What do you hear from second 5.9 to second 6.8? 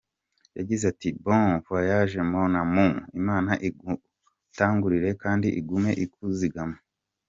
ikuzigama.